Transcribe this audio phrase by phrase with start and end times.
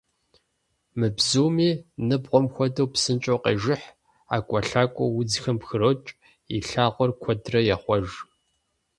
[0.97, 1.71] Мы бзуми,
[2.07, 3.87] ныбгъуэм хуэдэу, псынщӀэу къежыхь,
[4.29, 6.09] ӀэкӀуэлъакӀуэу удзхэм пхрокӀ,
[6.55, 8.07] и лъагъуэр куэдрэ ехъуэж.